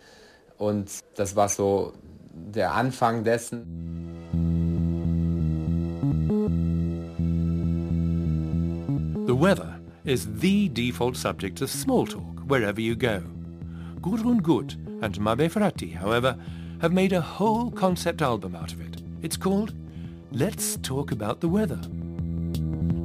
Und 0.57 0.91
das 1.15 1.35
war 1.35 1.49
so 1.49 1.93
der 2.33 2.71
Anfang 2.71 3.23
dessen. 3.23 3.65
The 9.25 9.35
weather 9.35 9.79
is 10.05 10.39
the 10.39 10.69
default 10.69 11.15
subject 11.15 11.61
of 11.61 11.69
small 11.69 12.07
talk 12.07 12.39
wherever 12.47 12.81
you 12.81 12.95
go. 12.95 13.21
Gudrun 14.01 14.41
Gut 14.41 14.75
and 15.01 15.19
Mabe 15.19 15.51
Fratti, 15.51 15.93
however, 15.93 16.35
have 16.81 16.91
made 16.91 17.13
a 17.13 17.21
whole 17.21 17.69
concept 17.71 18.21
album 18.21 18.55
out 18.55 18.73
of 18.73 18.81
it. 18.81 19.01
It's 19.21 19.37
called 19.37 19.73
Let's 20.31 20.77
Talk 20.77 21.11
About 21.11 21.41
the 21.41 21.49
Weather. 21.49 21.79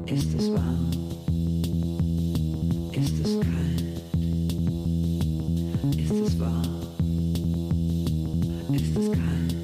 Is 0.06 0.32
this 0.32 0.46
warm? 0.48 0.92
Is 2.94 3.18
this 3.18 3.34
kalt? 3.44 3.80
Is 5.98 6.08
this 6.08 6.34
warm? 6.34 6.83
Is 8.72 8.94
this 8.94 9.08
kalt? 9.08 9.54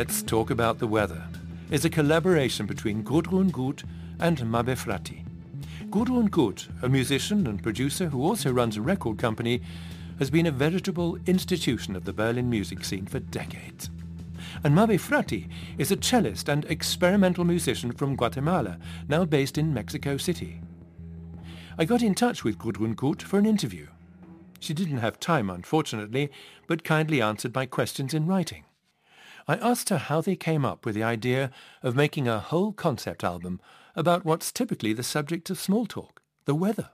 Let's 0.00 0.22
Talk 0.22 0.48
About 0.48 0.78
the 0.78 0.86
Weather 0.86 1.22
is 1.70 1.84
a 1.84 1.90
collaboration 1.90 2.64
between 2.64 3.04
Gudrun 3.04 3.52
Gut 3.52 3.84
and 4.18 4.38
Mabe 4.38 4.74
Fratti. 4.74 5.26
Gudrun 5.90 6.30
Gut, 6.30 6.66
a 6.80 6.88
musician 6.88 7.46
and 7.46 7.62
producer 7.62 8.06
who 8.06 8.24
also 8.24 8.50
runs 8.50 8.78
a 8.78 8.80
record 8.80 9.18
company, 9.18 9.60
has 10.18 10.30
been 10.30 10.46
a 10.46 10.50
veritable 10.50 11.18
institution 11.26 11.94
of 11.94 12.06
the 12.06 12.14
Berlin 12.14 12.48
music 12.48 12.82
scene 12.82 13.04
for 13.04 13.18
decades. 13.18 13.90
And 14.64 14.74
Mabe 14.74 14.98
Fratti 14.98 15.50
is 15.76 15.92
a 15.92 15.96
cellist 15.96 16.48
and 16.48 16.64
experimental 16.64 17.44
musician 17.44 17.92
from 17.92 18.16
Guatemala, 18.16 18.78
now 19.06 19.26
based 19.26 19.58
in 19.58 19.74
Mexico 19.74 20.16
City. 20.16 20.62
I 21.76 21.84
got 21.84 22.00
in 22.00 22.14
touch 22.14 22.42
with 22.42 22.56
Gudrun 22.56 22.96
Gut 22.96 23.20
for 23.20 23.38
an 23.38 23.44
interview. 23.44 23.88
She 24.60 24.72
didn't 24.72 25.00
have 25.04 25.20
time, 25.20 25.50
unfortunately, 25.50 26.30
but 26.66 26.84
kindly 26.84 27.20
answered 27.20 27.54
my 27.54 27.66
questions 27.66 28.14
in 28.14 28.26
writing. 28.26 28.64
I 29.50 29.56
asked 29.56 29.88
her 29.88 29.98
how 29.98 30.20
they 30.20 30.36
came 30.36 30.64
up 30.64 30.86
with 30.86 30.94
the 30.94 31.02
idea 31.02 31.50
of 31.82 31.96
making 31.96 32.28
a 32.28 32.38
whole 32.38 32.72
concept 32.72 33.24
album 33.24 33.60
about 33.96 34.24
what's 34.24 34.52
typically 34.52 34.92
the 34.92 35.02
subject 35.02 35.50
of 35.50 35.58
small 35.58 35.86
talk, 35.86 36.22
the 36.44 36.54
weather. 36.54 36.90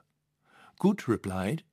Gut 0.79 1.07
replied, 1.07 1.65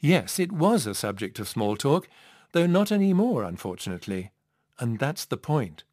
Yes, 0.00 0.40
it 0.40 0.50
was 0.50 0.84
a 0.84 0.96
subject 0.96 1.38
of 1.38 1.46
small 1.46 1.76
talk, 1.76 2.08
though 2.50 2.66
not 2.66 2.90
any 2.90 3.12
more, 3.12 3.44
unfortunately. 3.44 4.32
And 4.80 4.98
that's 4.98 5.24
the 5.24 5.36
point. 5.36 5.84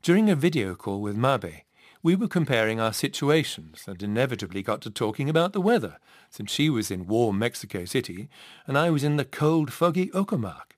During 0.00 0.30
a 0.30 0.34
video 0.34 0.74
call 0.74 1.02
with 1.02 1.14
Mabe, 1.14 1.64
we 2.02 2.16
were 2.16 2.28
comparing 2.28 2.80
our 2.80 2.94
situations 2.94 3.84
and 3.86 4.02
inevitably 4.02 4.62
got 4.62 4.80
to 4.80 4.90
talking 4.90 5.28
about 5.28 5.52
the 5.52 5.60
weather, 5.60 5.98
since 6.30 6.50
she 6.50 6.70
was 6.70 6.90
in 6.90 7.06
warm 7.06 7.38
Mexico 7.38 7.84
City 7.84 8.30
and 8.66 8.78
I 8.78 8.88
was 8.88 9.04
in 9.04 9.18
the 9.18 9.26
cold, 9.26 9.70
foggy 9.70 10.08
Uckermark. 10.12 10.71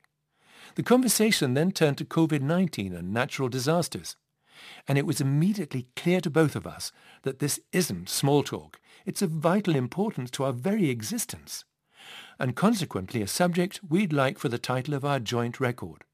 The 0.74 0.82
conversation 0.82 1.54
then 1.54 1.70
turned 1.70 1.98
to 1.98 2.04
COVID-19 2.04 2.96
and 2.96 3.12
natural 3.12 3.48
disasters. 3.48 4.16
And 4.88 4.98
it 4.98 5.06
was 5.06 5.20
immediately 5.20 5.86
clear 5.94 6.20
to 6.20 6.30
both 6.30 6.56
of 6.56 6.66
us 6.66 6.90
that 7.22 7.38
this 7.38 7.60
isn't 7.72 8.08
small 8.08 8.42
talk. 8.42 8.80
It's 9.06 9.22
of 9.22 9.30
vital 9.30 9.76
importance 9.76 10.30
to 10.32 10.44
our 10.44 10.52
very 10.52 10.90
existence. 10.90 11.64
And 12.38 12.56
consequently 12.56 13.22
a 13.22 13.26
subject 13.26 13.80
we'd 13.88 14.12
like 14.12 14.38
for 14.38 14.48
the 14.48 14.58
title 14.58 14.94
of 14.94 15.04
our 15.04 15.20
joint 15.20 15.60
record. 15.60 16.04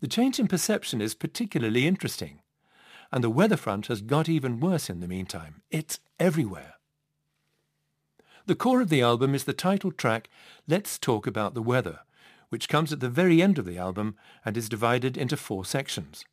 The 0.00 0.08
change 0.08 0.38
in 0.38 0.48
perception 0.48 1.00
is 1.00 1.14
particularly 1.14 1.86
interesting. 1.86 2.40
And 3.12 3.22
the 3.22 3.30
weather 3.30 3.56
front 3.56 3.86
has 3.86 4.00
got 4.00 4.28
even 4.28 4.60
worse 4.60 4.90
in 4.90 5.00
the 5.00 5.08
meantime. 5.08 5.62
It's 5.70 6.00
everywhere. 6.18 6.74
The 8.46 8.54
core 8.54 8.80
of 8.80 8.88
the 8.88 9.02
album 9.02 9.34
is 9.34 9.44
the 9.44 9.52
title 9.52 9.92
track, 9.92 10.28
Let's 10.68 10.98
Talk 10.98 11.26
About 11.26 11.54
the 11.54 11.62
Weather, 11.62 12.00
which 12.48 12.68
comes 12.68 12.92
at 12.92 13.00
the 13.00 13.08
very 13.08 13.42
end 13.42 13.58
of 13.58 13.64
the 13.64 13.78
album 13.78 14.16
and 14.44 14.56
is 14.56 14.68
divided 14.68 15.16
into 15.16 15.36
four 15.36 15.64
sections. 15.64 16.24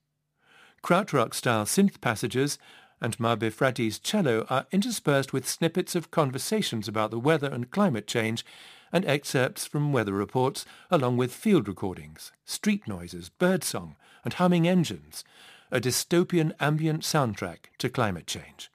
Krautrock-style 0.84 1.66
synth 1.66 2.02
passages 2.02 2.58
and 3.00 3.20
Mabe 3.20 3.52
Fratti's 3.52 4.00
cello 4.00 4.46
are 4.50 4.68
interspersed 4.72 5.34
with 5.34 5.48
snippets 5.48 5.96
of 5.96 6.12
conversations 6.12 6.88
about 6.88 7.12
the 7.12 7.20
weather 7.20 7.48
and 7.48 7.72
climate 7.72 8.08
change 8.08 8.46
and 8.92 9.06
excerpts 9.06 9.66
from 9.66 9.94
weather 9.94 10.14
reports 10.14 10.66
along 10.90 11.18
with 11.18 11.34
field 11.34 11.68
recordings, 11.68 12.32
street 12.46 12.88
noises, 12.88 13.30
birdsong 13.30 13.96
and 14.24 14.34
humming 14.34 14.68
engines, 14.68 15.24
a 15.72 15.80
dystopian 15.80 16.54
ambient 16.60 17.02
soundtrack 17.02 17.70
to 17.78 17.90
climate 17.90 18.28
change. 18.28 18.70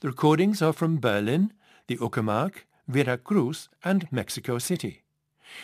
The 0.00 0.08
recordings 0.08 0.62
are 0.62 0.72
from 0.72 1.00
Berlin, 1.00 1.52
the 1.88 1.96
Uckermark, 1.96 2.64
Veracruz 2.86 3.68
and 3.84 4.10
Mexico 4.10 4.58
City 4.58 5.02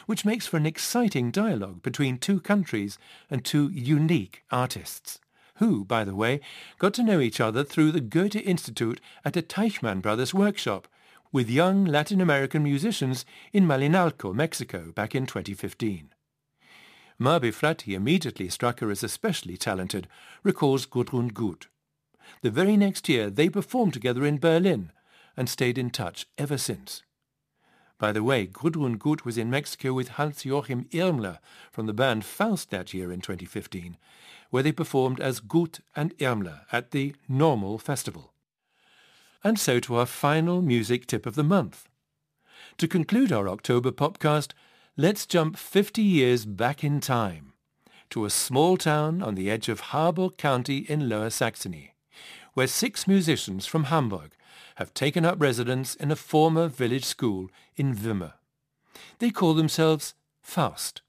which 0.07 0.25
makes 0.25 0.47
for 0.47 0.57
an 0.57 0.67
exciting 0.67 1.31
dialogue 1.31 1.83
between 1.83 2.19
two 2.19 2.41
countries 2.41 2.99
and 3.31 3.45
two 3.45 3.71
unique 3.71 4.43
artists, 4.51 5.19
who, 5.57 5.85
by 5.85 6.05
the 6.05 6.15
way, 6.15 6.41
got 6.79 6.95
to 6.95 7.03
know 7.03 7.21
each 7.21 7.41
other 7.41 7.65
through 7.65 7.93
the 7.93 8.01
Goethe 8.01 8.37
Institute 8.37 9.01
at 9.25 9.37
a 9.37 9.43
Teichmann 9.43 10.03
Brothers 10.03 10.35
workshop 10.35 10.89
with 11.33 11.51
young 11.51 11.85
Latin 11.85 12.21
American 12.21 12.63
musicians 12.63 13.25
in 13.53 13.67
Malinalco, 13.67 14.33
Mexico, 14.33 14.93
back 14.93 15.15
in 15.15 15.27
2015. 15.27 16.11
Mabe 17.19 17.53
Fratti 17.53 17.95
immediately 17.95 18.49
struck 18.49 18.81
her 18.81 18.91
as 18.91 19.03
especially 19.03 19.57
talented, 19.57 20.09
recalls 20.43 20.87
Gudrun 20.87 21.33
Gut. 21.33 21.67
The 22.43 22.51
very 22.51 22.77
next 22.77 23.09
year 23.09 23.31
they 23.31 23.49
performed 23.49 23.93
together 23.93 24.25
in 24.25 24.39
Berlin 24.39 24.93
and 25.37 25.49
stayed 25.49 25.79
in 25.79 25.91
touch 25.91 26.27
ever 26.39 26.59
since. 26.59 27.03
By 27.99 28.13
the 28.13 28.23
way, 28.23 28.47
Gudrun 28.47 28.99
Gut 28.99 29.25
was 29.25 29.39
in 29.39 29.51
Mexico 29.51 29.93
with 29.93 30.11
Hans-Joachim 30.11 30.87
Irmler 30.93 31.39
from 31.71 31.87
the 31.87 31.93
band 31.93 32.25
Faust 32.25 32.71
that 32.71 32.93
year 32.93 33.13
in 33.13 33.21
2015, 33.21 33.97
where 34.51 34.63
they 34.63 34.73
performed 34.73 35.21
as 35.21 35.41
Gut 35.41 35.81
and 35.95 36.17
Irmler 36.19 36.63
at 36.73 36.91
the 36.91 37.15
Normal 37.29 37.79
Festival. 37.79 38.33
And 39.43 39.59
so 39.59 39.79
to 39.81 39.97
our 39.97 40.07
final 40.07 40.61
music 40.63 41.07
tip 41.07 41.27
of 41.27 41.35
the 41.35 41.45
month. 41.45 41.89
To 42.79 42.89
conclude 42.89 43.31
our 43.31 43.49
October 43.49 43.93
popcast, 43.93 44.53
let's 44.97 45.27
jump 45.27 45.57
50 45.57 46.03
years 46.03 46.45
back 46.45 46.83
in 46.83 47.01
time 47.01 47.53
to 48.11 48.25
a 48.25 48.31
small 48.31 48.77
town 48.77 49.23
on 49.23 49.35
the 49.35 49.51
edge 49.51 49.69
of 49.69 49.81
Harburg 49.81 50.37
County 50.37 50.79
in 50.79 51.09
Lower 51.09 51.31
Saxony, 51.31 51.95
where 52.55 52.67
six 52.67 53.09
musicians 53.09 53.67
from 53.67 53.85
Hamburg 53.85 54.37
have 54.77 54.95
taken 54.95 55.25
up 55.25 55.41
residence 55.41 55.95
in 55.95 56.11
a 56.11 56.17
former 56.17 56.69
village 56.69 57.05
school 57.05 57.49
in 57.77 57.95
Wümme. 57.95 58.33
They 59.19 59.31
call 59.31 59.55
themselves 59.55 60.15
Faust, 60.43 61.03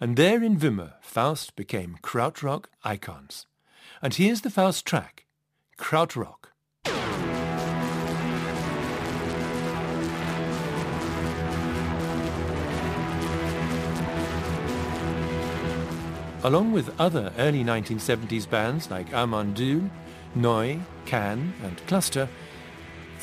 and 0.00 0.16
there 0.16 0.42
in 0.42 0.58
Wümme, 0.58 0.94
Faust 1.00 1.56
became 1.56 1.98
krautrock 2.02 2.66
icons. 2.84 3.46
And 4.02 4.14
here's 4.14 4.40
the 4.40 4.50
Faust 4.50 4.84
track, 4.84 5.26
Krautrock. 5.78 6.50
Along 16.42 16.72
with 16.72 16.94
other 17.00 17.32
early 17.38 17.64
1970s 17.64 18.48
bands 18.50 18.90
like 18.90 19.14
Amon 19.14 19.54
Düül, 19.54 19.88
Neu, 20.34 20.78
Can 21.06 21.54
and 21.62 21.86
Cluster, 21.86 22.28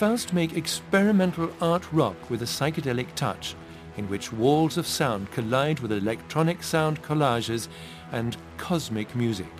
Faust 0.01 0.33
make 0.33 0.57
experimental 0.57 1.51
art 1.61 1.93
rock 1.93 2.31
with 2.31 2.41
a 2.41 2.45
psychedelic 2.45 3.13
touch, 3.13 3.53
in 3.97 4.09
which 4.09 4.33
walls 4.33 4.75
of 4.77 4.87
sound 4.87 5.29
collide 5.29 5.79
with 5.79 5.91
electronic 5.91 6.63
sound 6.63 6.99
collages 7.03 7.67
and 8.11 8.35
cosmic 8.57 9.15
music. 9.15 9.53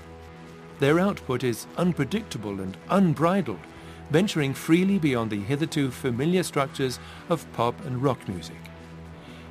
Their 0.80 1.00
output 1.00 1.44
is 1.44 1.68
unpredictable 1.78 2.60
and 2.60 2.76
unbridled, 2.90 3.60
venturing 4.10 4.56
freely 4.56 4.98
beyond 4.98 5.30
the 5.30 5.42
hitherto 5.42 5.92
familiar 5.92 6.42
structures 6.42 6.98
of 7.30 7.46
pop 7.54 7.80
and 7.86 8.02
rock 8.02 8.28
music. 8.28 8.58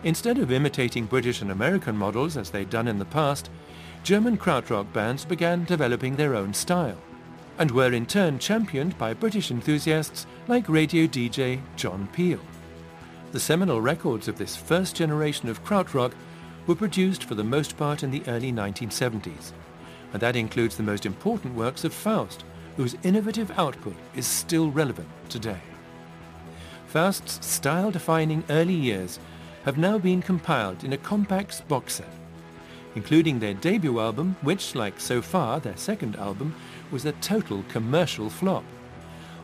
Instead 0.02 0.38
of 0.38 0.50
imitating 0.50 1.06
British 1.06 1.40
and 1.40 1.52
American 1.52 1.96
models 1.96 2.36
as 2.36 2.50
they'd 2.50 2.68
done 2.68 2.88
in 2.88 2.98
the 2.98 3.04
past, 3.04 3.48
German 4.02 4.36
krautrock 4.36 4.92
bands 4.92 5.24
began 5.24 5.62
developing 5.62 6.16
their 6.16 6.34
own 6.34 6.52
style 6.52 6.98
and 7.60 7.70
were 7.70 7.92
in 7.92 8.06
turn 8.06 8.38
championed 8.38 8.96
by 8.96 9.12
British 9.12 9.50
enthusiasts 9.50 10.26
like 10.50 10.68
radio 10.68 11.06
DJ 11.06 11.60
John 11.76 12.08
Peel. 12.12 12.40
The 13.30 13.38
seminal 13.38 13.80
records 13.80 14.26
of 14.26 14.36
this 14.36 14.56
first 14.56 14.96
generation 14.96 15.48
of 15.48 15.64
krautrock 15.64 16.10
were 16.66 16.74
produced 16.74 17.22
for 17.22 17.36
the 17.36 17.44
most 17.44 17.76
part 17.76 18.02
in 18.02 18.10
the 18.10 18.24
early 18.26 18.52
1970s, 18.52 19.52
and 20.12 20.20
that 20.20 20.34
includes 20.34 20.76
the 20.76 20.82
most 20.82 21.06
important 21.06 21.54
works 21.54 21.84
of 21.84 21.94
Faust, 21.94 22.42
whose 22.76 22.96
innovative 23.04 23.52
output 23.56 23.94
is 24.16 24.26
still 24.26 24.72
relevant 24.72 25.08
today. 25.28 25.60
Faust's 26.88 27.46
style-defining 27.46 28.42
early 28.50 28.74
years 28.74 29.20
have 29.64 29.78
now 29.78 29.98
been 29.98 30.20
compiled 30.20 30.82
in 30.82 30.94
a 30.94 30.98
compact 30.98 31.68
box 31.68 31.94
set, 31.94 32.12
including 32.96 33.38
their 33.38 33.54
debut 33.54 34.00
album, 34.00 34.34
which, 34.42 34.74
like 34.74 34.98
So 34.98 35.22
Far, 35.22 35.60
their 35.60 35.76
second 35.76 36.16
album, 36.16 36.56
was 36.90 37.04
a 37.04 37.12
total 37.12 37.62
commercial 37.68 38.28
flop. 38.28 38.64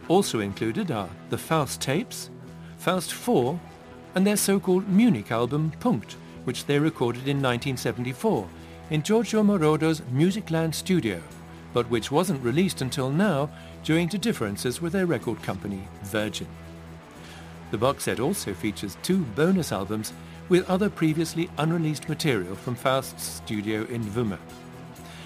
Also 0.08 0.40
included 0.40 0.90
are 0.90 1.10
the 1.30 1.38
Faust 1.38 1.80
tapes, 1.80 2.30
Faust 2.78 3.12
4, 3.12 3.58
and 4.14 4.26
their 4.26 4.36
so-called 4.36 4.88
Munich 4.88 5.32
album 5.32 5.72
Punkt, 5.80 6.16
which 6.44 6.64
they 6.66 6.78
recorded 6.78 7.28
in 7.28 7.42
1974 7.42 8.48
in 8.90 9.02
Giorgio 9.02 9.42
Moroder's 9.42 10.00
Musicland 10.12 10.74
studio, 10.74 11.20
but 11.72 11.90
which 11.90 12.12
wasn't 12.12 12.42
released 12.42 12.82
until 12.82 13.10
now 13.10 13.50
due 13.82 14.06
to 14.06 14.16
differences 14.16 14.80
with 14.80 14.92
their 14.92 15.06
record 15.06 15.42
company 15.42 15.82
Virgin. 16.04 16.46
The 17.72 17.78
box 17.78 18.04
set 18.04 18.20
also 18.20 18.54
features 18.54 18.96
two 19.02 19.22
bonus 19.34 19.72
albums 19.72 20.12
with 20.48 20.70
other 20.70 20.88
previously 20.88 21.50
unreleased 21.58 22.08
material 22.08 22.54
from 22.54 22.76
Faust's 22.76 23.24
studio 23.24 23.82
in 23.86 24.04
Wümme. 24.04 24.38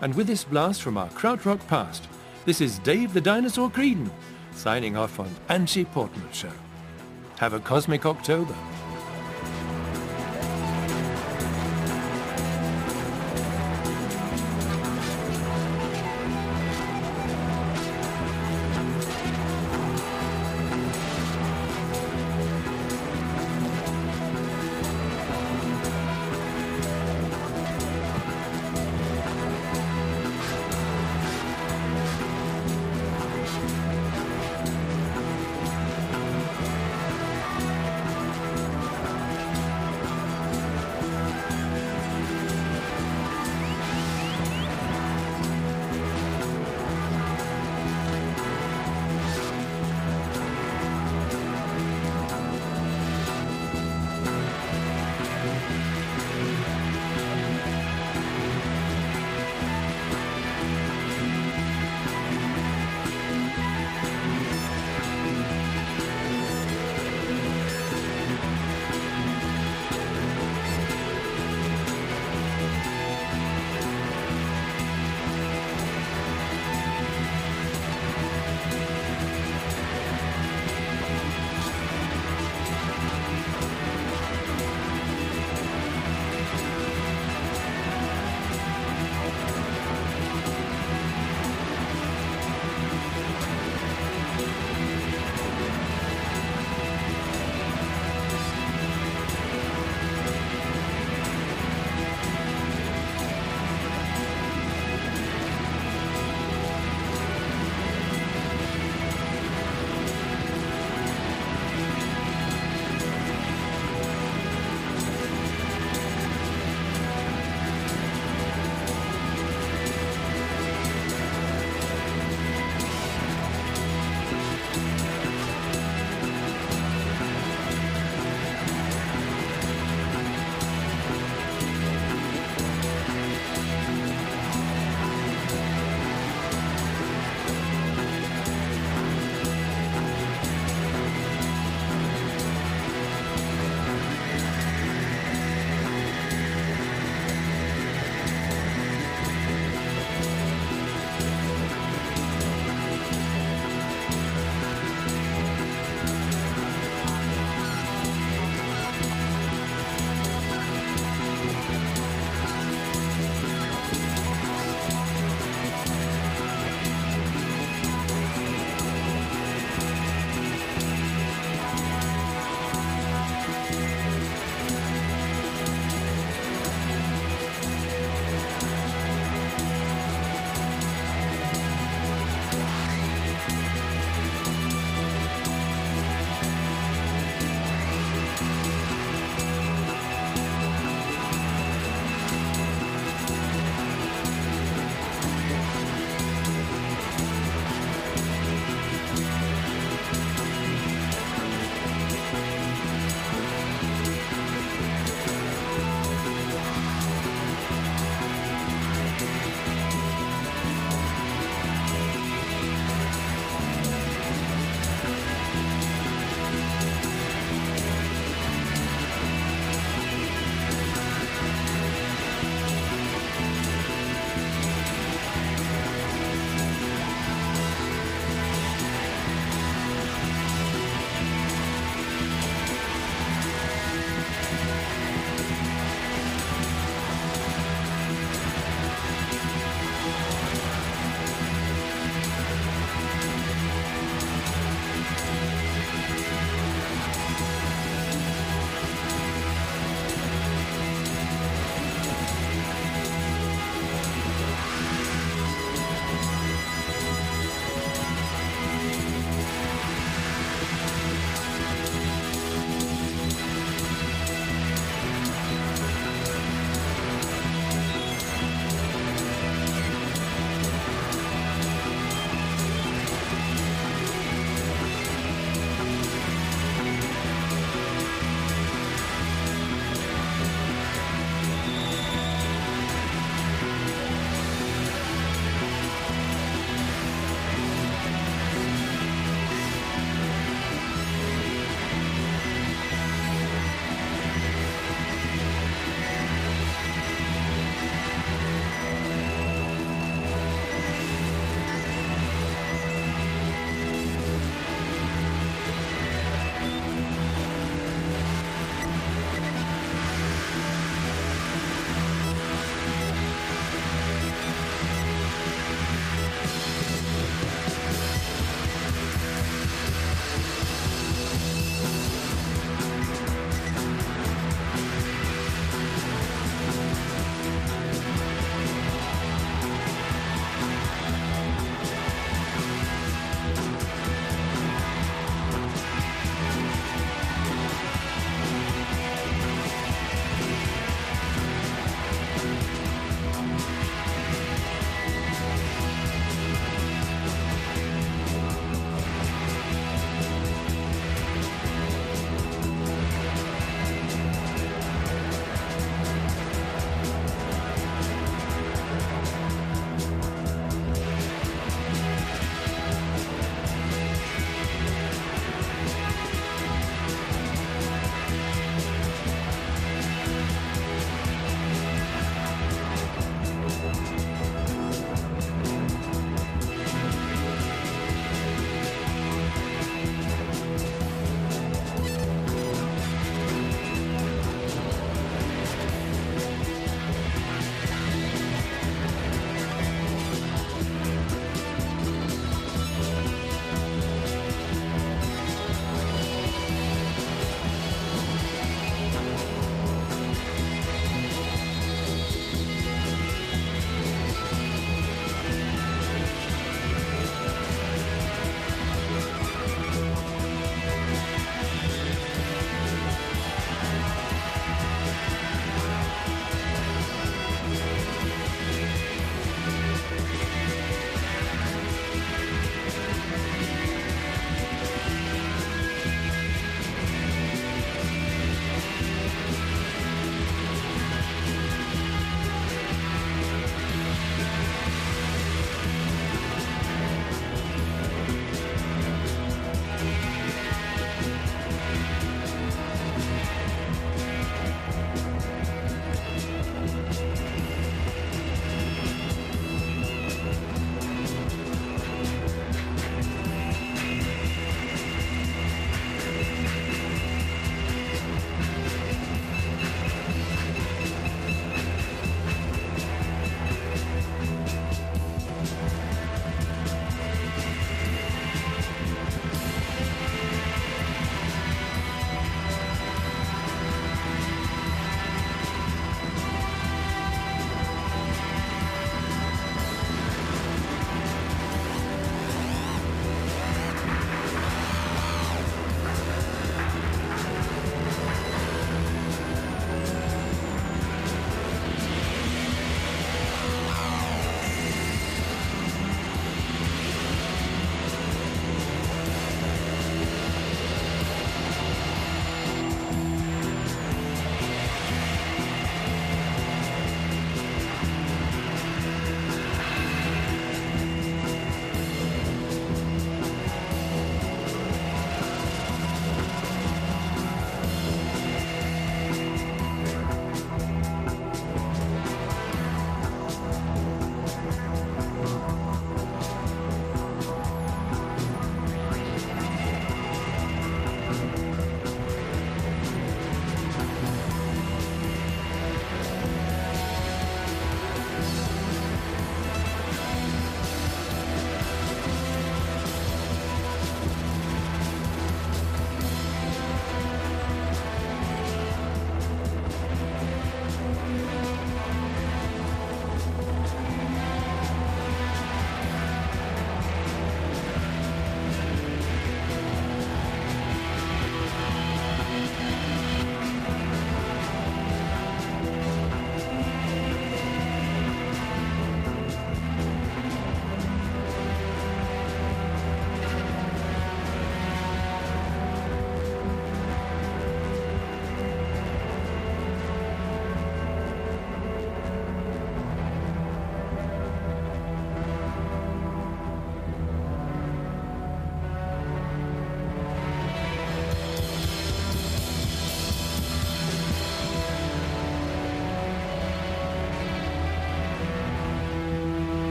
And 0.00 0.14
with 0.14 0.26
this 0.26 0.44
blast 0.44 0.80
from 0.80 0.96
our 0.96 1.10
krautrock 1.10 1.64
past, 1.68 2.08
this 2.46 2.60
is 2.62 2.78
Dave 2.80 3.12
the 3.12 3.20
Dinosaur 3.20 3.70
Creedon, 3.70 4.10
signing 4.54 4.96
off 4.96 5.18
on 5.20 5.28
Angie 5.48 5.84
Portman 5.84 6.32
Show. 6.32 6.52
Have 7.38 7.52
a 7.52 7.60
cosmic 7.60 8.06
October. 8.06 8.54